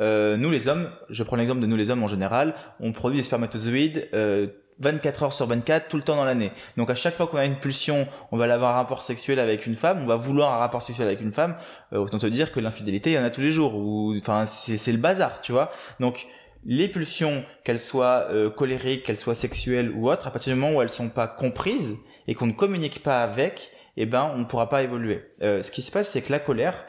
[0.00, 3.18] euh, nous les hommes, je prends l'exemple de nous les hommes en général, on produit
[3.18, 4.48] des spermatozoïdes euh,
[4.80, 6.52] 24 heures sur 24 tout le temps dans l'année.
[6.76, 9.66] Donc à chaque fois qu'on a une pulsion, on va avoir un rapport sexuel avec
[9.66, 11.56] une femme, on va vouloir un rapport sexuel avec une femme,
[11.92, 14.46] euh, autant te dire que l'infidélité il y en a tous les jours ou enfin
[14.46, 15.70] c'est le bazar, tu vois.
[16.00, 16.26] Donc
[16.64, 20.76] les pulsions, qu'elles soient euh, colériques, qu'elles soient sexuelles ou autres, à partir du moment
[20.76, 24.44] où elles sont pas comprises et qu'on ne communique pas avec, eh ben on ne
[24.44, 25.24] pourra pas évoluer.
[25.42, 26.84] Euh, ce qui se passe, c'est que la colère,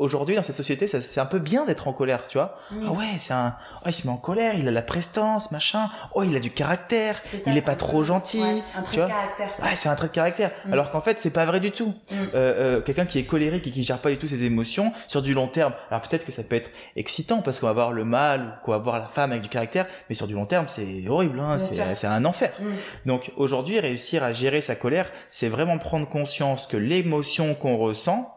[0.00, 2.58] aujourd'hui dans cette société, c'est un peu bien d'être en colère, tu vois.
[2.72, 5.90] Ah ouais, c'est un, oh, il se met en colère, il a la prestance, machin.
[6.14, 8.42] Oh, il a du caractère, il est pas trop gentil.
[8.74, 9.50] un trait de caractère.
[9.62, 10.52] Ouais, c'est un trait de caractère.
[10.64, 10.72] Mm.
[10.72, 11.88] Alors qu'en fait, c'est pas vrai du tout.
[11.88, 12.14] Mm.
[12.14, 15.20] Euh, euh, quelqu'un qui est colérique et qui gère pas du tout ses émotions sur
[15.20, 15.74] du long terme.
[15.90, 18.72] Alors peut-être que ça peut être excitant parce qu'on va voir le mal ou qu'on
[18.72, 21.38] va voir la femme avec du caractère, mais sur du long terme, c'est horrible.
[21.40, 22.52] Hein, c'est un enfer.
[22.58, 22.64] Mm.
[23.04, 28.34] Donc aujourd'hui, réussir à gérer sa colère, c'est vraiment prendre conscience que l'émotion qu'on ressent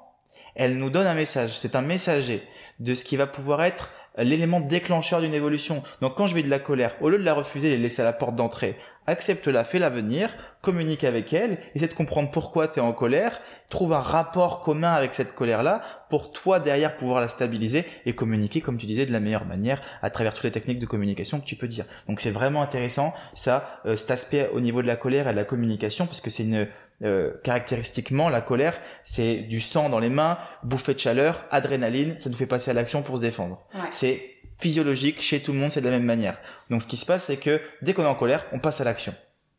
[0.55, 1.57] elle nous donne un message.
[1.57, 2.43] C'est un messager
[2.79, 5.83] de ce qui va pouvoir être l'élément déclencheur d'une évolution.
[6.01, 8.01] Donc quand je vais de la colère, au lieu de la refuser et la laisser
[8.01, 10.29] à la porte d'entrée, accepte-la, fais-la venir,
[10.61, 14.93] communique avec elle, essaie de comprendre pourquoi tu es en colère, trouve un rapport commun
[14.93, 19.11] avec cette colère-là pour toi derrière pouvoir la stabiliser et communiquer, comme tu disais, de
[19.11, 21.85] la meilleure manière à travers toutes les techniques de communication que tu peux dire.
[22.07, 25.37] Donc c'est vraiment intéressant ça, euh, cet aspect au niveau de la colère et de
[25.37, 26.67] la communication parce que c'est une
[27.03, 32.29] euh, caractéristiquement, la colère, c'est du sang dans les mains, bouffée de chaleur, adrénaline, ça
[32.29, 33.61] nous fait passer à l'action pour se défendre.
[33.91, 34.21] C'est
[34.59, 36.37] physiologique, chez tout le monde, c'est de la même manière.
[36.69, 38.83] Donc ce qui se passe, c'est que dès qu'on est en colère, on passe à
[38.83, 39.13] l'action.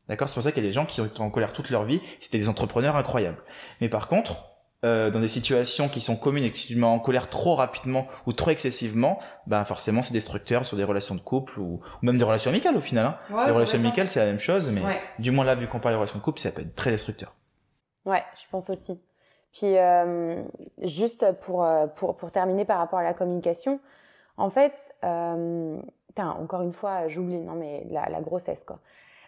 [0.08, 0.28] D'accord?
[0.28, 2.00] C'est pour ça qu'il y a des gens qui sont en colère toute leur vie,
[2.20, 3.42] c'était des entrepreneurs incroyables.
[3.80, 4.53] Mais par contre,
[4.84, 7.28] euh, dans des situations qui sont communes et que si tu te mets en colère
[7.28, 11.80] trop rapidement ou trop excessivement, ben forcément c'est destructeur sur des relations de couple ou,
[12.02, 13.06] même des relations amicales au final.
[13.06, 13.46] Hein.
[13.46, 14.82] les relations amicales c'est la même chose, mais
[15.18, 17.34] du moins là vu qu'on parle des relations de couple, ça peut être très destructeur.
[18.04, 19.00] Ouais, je pense aussi.
[19.52, 20.42] Puis euh,
[20.82, 23.80] juste pour, euh, pour, pour terminer par rapport à la communication,
[24.36, 25.78] en fait, euh,
[26.16, 28.80] encore une fois, j'oublie, non mais la, la grossesse quoi.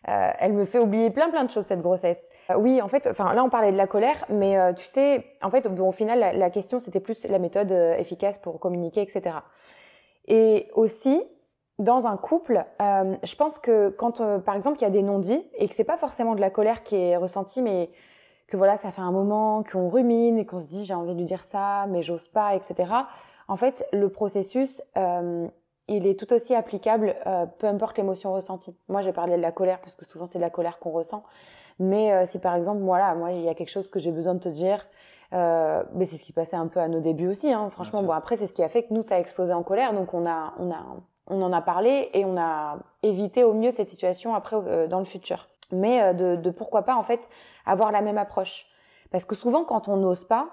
[0.08, 2.30] Euh, elle me fait oublier plein plein de choses cette grossesse.
[2.50, 5.24] Euh, oui, en fait, enfin là on parlait de la colère, mais euh, tu sais,
[5.42, 9.36] en fait, au final la, question c'était plus la méthode efficace pour communiquer, etc.
[10.28, 11.22] Et aussi
[11.78, 15.68] dans un couple, je pense que quand par exemple il y a des non-dits et
[15.68, 17.90] que c'est pas forcément de la colère qui est ressentie, mais
[18.46, 21.18] que voilà ça fait un moment qu'on rumine et qu'on se dit j'ai envie de
[21.18, 22.92] lui dire ça, mais j'ose pas, etc.
[23.48, 24.80] En fait, le processus
[25.88, 28.77] il est tout aussi applicable, euh, peu importe l'émotion ressentie.
[28.88, 31.22] Moi, j'ai parlé de la colère, parce que souvent c'est de la colère qu'on ressent.
[31.79, 34.35] Mais euh, si par exemple, voilà, moi, il y a quelque chose que j'ai besoin
[34.35, 34.87] de te dire,
[35.33, 37.53] euh, mais c'est ce qui passait un peu à nos débuts aussi.
[37.53, 37.70] Hein.
[37.70, 39.92] Franchement, bon, après, c'est ce qui a fait que nous, ça a explosé en colère.
[39.92, 40.83] Donc, on a, on a,
[41.29, 45.05] on en a parlé et on a évité au mieux cette situation après dans le
[45.05, 45.49] futur.
[45.72, 47.29] Mais de, de pourquoi pas en fait
[47.64, 48.66] avoir la même approche.
[49.11, 50.49] Parce que souvent, quand on n'ose pas,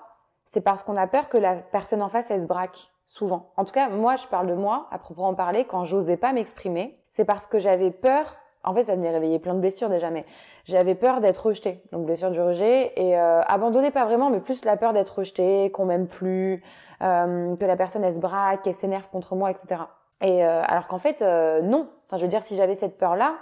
[0.46, 3.52] c'est parce qu'on a peur que la personne en face elle se braque souvent.
[3.58, 6.98] En tout cas, moi, je parle de moi, à proprement parler, quand j'osais pas m'exprimer,
[7.10, 8.38] c'est parce que j'avais peur.
[8.64, 10.26] En fait, ça venait réveiller plein de blessures déjà, mais
[10.64, 11.84] j'avais peur d'être rejetée.
[11.92, 15.70] Donc blessure du rejet et euh, abandonnée pas vraiment, mais plus la peur d'être rejetée,
[15.72, 16.64] qu'on m'aime plus,
[17.02, 19.84] euh, que la personne elle se braque, qu'elle s'énerve contre moi, etc.
[20.22, 21.90] Et euh, alors qu'en fait, euh, non.
[22.08, 23.36] Enfin, je veux dire, si j'avais cette peur-là,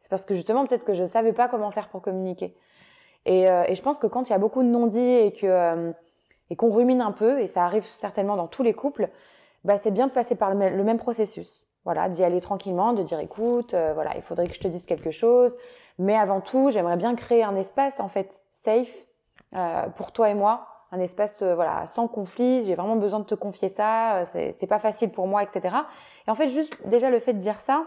[0.00, 2.54] c'est parce que justement peut-être que je savais pas comment faire pour communiquer.
[3.24, 5.92] Et, euh, et je pense que quand il y a beaucoup de non-dits et que
[6.50, 9.08] et qu'on rumine un peu, et ça arrive certainement dans tous les couples,
[9.64, 11.66] bah, c'est bien de passer par le, même processus.
[11.84, 14.86] Voilà, d'y aller tranquillement, de dire écoute, euh, voilà, il faudrait que je te dise
[14.86, 15.56] quelque chose,
[15.98, 19.06] mais avant tout, j'aimerais bien créer un espace en fait safe
[19.54, 22.64] euh, pour toi et moi, un espace euh, voilà sans conflit.
[22.64, 25.74] J'ai vraiment besoin de te confier ça, euh, c'est pas facile pour moi, etc.
[26.26, 27.84] Et en fait, juste déjà le fait de dire ça,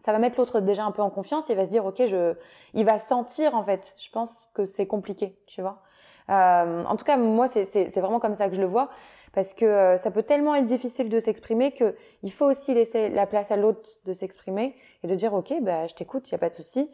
[0.00, 1.44] ça va mettre l'autre déjà un peu en confiance.
[1.48, 2.34] Il va se dire ok, je,
[2.74, 3.94] il va sentir en fait.
[3.96, 5.82] Je pense que c'est compliqué, tu vois.
[6.30, 8.90] Euh, en tout cas, moi, c'est vraiment comme ça que je le vois,
[9.32, 13.08] parce que euh, ça peut tellement être difficile de s'exprimer que il faut aussi laisser
[13.08, 16.34] la place à l'autre de s'exprimer et de dire ok, bah, je t'écoute, il y
[16.34, 16.88] a pas de souci.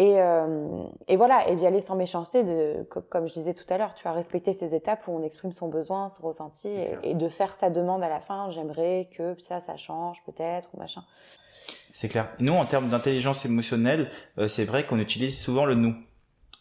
[0.00, 3.78] Et, euh, et voilà, et d'y aller sans méchanceté, de, comme je disais tout à
[3.78, 6.68] l'heure, tu vas respecter ces étapes où on exprime son besoin, son ressenti,
[7.02, 8.48] et, de faire sa demande à la fin.
[8.52, 11.02] J'aimerais que ça, ça change peut-être ou machin.
[11.94, 12.28] C'est clair.
[12.38, 15.96] Nous, en termes d'intelligence émotionnelle, euh, c'est vrai qu'on utilise souvent le nous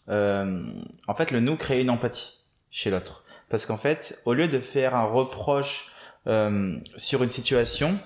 [0.09, 0.63] euh,
[1.07, 2.41] en fait, le nous crée une empathie
[2.71, 3.23] chez l'autre.
[3.49, 5.91] Parce qu'en fait, au lieu de faire un reproche
[6.27, 7.97] euh, sur une situation,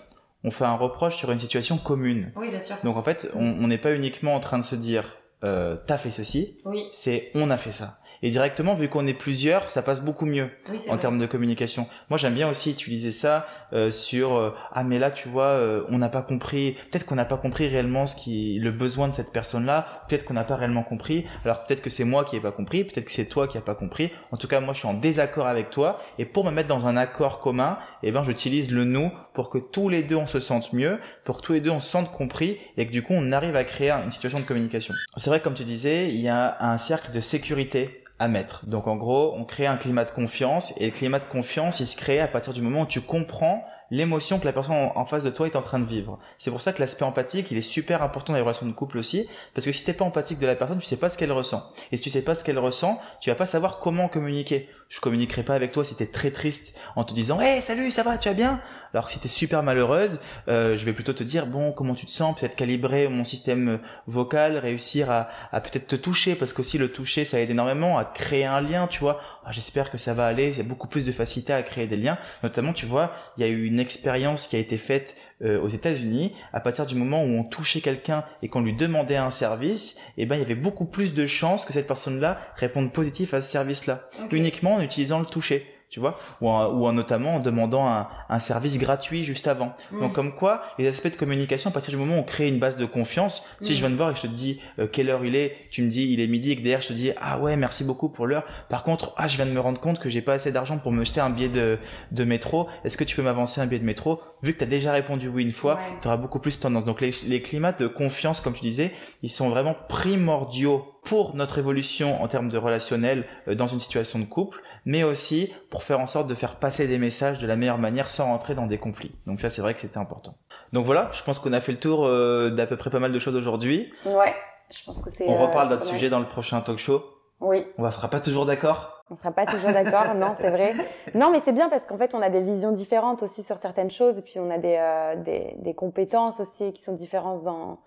[0.43, 2.31] on fait un reproche sur une situation commune.
[2.35, 2.75] Oui, bien sûr.
[2.83, 6.11] Donc en fait, on n'est pas uniquement en train de se dire euh, t'as fait
[6.11, 6.85] ceci, oui.
[6.93, 8.01] c'est on a fait ça.
[8.23, 10.49] Et directement, vu qu'on est plusieurs, ça passe beaucoup mieux
[10.89, 11.87] en termes de communication.
[12.09, 15.83] Moi, j'aime bien aussi utiliser ça euh, sur euh, ah mais là, tu vois, euh,
[15.89, 16.73] on n'a pas compris.
[16.91, 20.05] Peut-être qu'on n'a pas compris réellement ce qui le besoin de cette personne-là.
[20.07, 21.25] Peut-être qu'on n'a pas réellement compris.
[21.43, 22.83] Alors peut-être que c'est moi qui ai pas compris.
[22.83, 24.11] Peut-être que c'est toi qui a pas compris.
[24.31, 25.99] En tout cas, moi, je suis en désaccord avec toi.
[26.19, 29.57] Et pour me mettre dans un accord commun, eh ben, j'utilise le nous pour que
[29.57, 32.11] tous les deux on se sente mieux, pour que tous les deux on se sente
[32.11, 34.93] compris et que du coup on arrive à créer une situation de communication.
[35.15, 38.65] C'est vrai, comme tu disais, il y a un cercle de sécurité à mettre.
[38.65, 41.87] Donc en gros, on crée un climat de confiance et le climat de confiance, il
[41.87, 45.23] se crée à partir du moment où tu comprends l'émotion que la personne en face
[45.23, 46.19] de toi est en train de vivre.
[46.37, 48.97] C'est pour ça que l'aspect empathique, il est super important dans les relations de couple
[48.97, 51.31] aussi, parce que si t'es pas empathique de la personne, tu sais pas ce qu'elle
[51.31, 51.63] ressent.
[51.93, 54.69] Et si tu sais pas ce qu'elle ressent, tu vas pas savoir comment communiquer.
[54.89, 58.03] Je communiquerai pas avec toi si t'es très triste en te disant, hey, salut, ça
[58.03, 58.61] va, tu vas bien?
[58.93, 62.05] Alors que si t'es super malheureuse, euh, je vais plutôt te dire bon comment tu
[62.05, 66.77] te sens, peut-être calibrer mon système vocal, réussir à, à peut-être te toucher parce qu'aussi
[66.77, 69.21] le toucher ça aide énormément à créer un lien, tu vois.
[69.43, 70.49] Ah, j'espère que ça va aller.
[70.49, 72.19] Il y a beaucoup plus de facilité à créer des liens.
[72.43, 75.67] Notamment, tu vois, il y a eu une expérience qui a été faite euh, aux
[75.67, 76.33] États-Unis.
[76.53, 80.25] À partir du moment où on touchait quelqu'un et qu'on lui demandait un service, eh
[80.27, 83.51] ben, il y avait beaucoup plus de chances que cette personne-là réponde positif à ce
[83.51, 87.85] service-là, uniquement en utilisant le toucher tu vois, ou en, ou en notamment en demandant
[87.85, 89.73] un, un, service gratuit juste avant.
[89.91, 92.59] Donc comme quoi, les aspects de communication, à partir du moment où on crée une
[92.59, 95.25] base de confiance, si je viens de voir et je te dis euh, quelle heure
[95.25, 97.39] il est, tu me dis il est midi et que derrière je te dis ah
[97.39, 98.45] ouais merci beaucoup pour l'heure.
[98.69, 100.93] Par contre, ah je viens de me rendre compte que j'ai pas assez d'argent pour
[100.93, 101.77] me jeter un billet de,
[102.11, 102.69] de métro.
[102.85, 104.21] Est-ce que tu peux m'avancer un billet de métro?
[104.43, 106.85] Vu que tu as déjà répondu oui une fois, tu auras beaucoup plus de tendance.
[106.85, 111.57] Donc les, les climats de confiance, comme tu disais, ils sont vraiment primordiaux pour notre
[111.57, 115.99] évolution en termes de relationnel euh, dans une situation de couple, mais aussi pour faire
[115.99, 118.77] en sorte de faire passer des messages de la meilleure manière sans rentrer dans des
[118.77, 119.15] conflits.
[119.27, 120.35] Donc ça, c'est vrai que c'était important.
[120.73, 123.11] Donc voilà, je pense qu'on a fait le tour euh, d'à peu près pas mal
[123.11, 123.91] de choses aujourd'hui.
[124.05, 124.33] Ouais,
[124.69, 125.27] je pense que c'est.
[125.27, 127.03] On reparle euh, d'autres sujets dans le prochain talk show.
[127.39, 127.65] Oui.
[127.77, 129.03] On ne sera pas toujours d'accord?
[129.09, 130.73] On sera pas toujours d'accord, non, c'est vrai.
[131.15, 133.91] Non, mais c'est bien parce qu'en fait, on a des visions différentes aussi sur certaines
[133.91, 134.79] choses, et puis on a des,
[135.25, 137.79] des, des compétences aussi qui sont différentes dans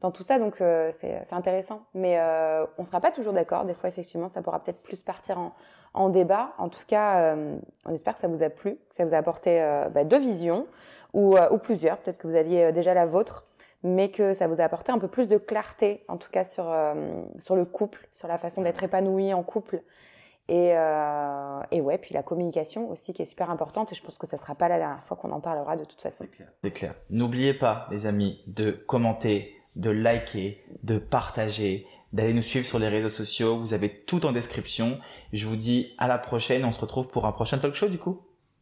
[0.00, 1.82] dans tout ça, donc euh, c'est intéressant.
[1.94, 3.64] Mais euh, on sera pas toujours d'accord.
[3.64, 5.52] Des fois, effectivement, ça pourra peut-être plus partir en,
[5.96, 6.52] en, débat.
[6.58, 9.18] En tout cas, euh, on espère que ça vous a plu, que ça vous a
[9.18, 10.66] apporté euh, bah, deux visions
[11.12, 11.98] ou, ou plusieurs.
[11.98, 13.44] Peut-être que vous aviez déjà la vôtre.
[13.82, 16.74] mais que ça vous a apporté un peu plus de clarté, en tout cas sur,
[17.38, 19.82] sur le couple, sur la façon d'être épanoui en couple.
[20.48, 23.92] Et, ouais, puis la communication aussi qui est super importante.
[23.92, 26.00] Et je pense que ça sera pas la dernière fois qu'on en parlera de toute
[26.00, 26.26] façon.
[26.62, 26.94] C'est clair.
[27.10, 32.88] N'oubliez pas, les amis, de commenter, de liker, de partager, d'aller nous suivre sur les
[32.88, 33.58] réseaux sociaux.
[33.58, 34.98] Vous avez tout en description.
[35.32, 36.64] Je vous dis à la prochaine.
[36.64, 38.25] On se retrouve pour un prochain talk show du coup.